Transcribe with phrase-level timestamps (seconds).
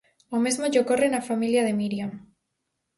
[0.35, 2.11] O mesmo lle ocorre na familia de Míriam.